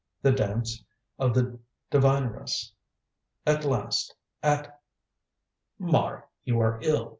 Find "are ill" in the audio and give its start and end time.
6.59-7.09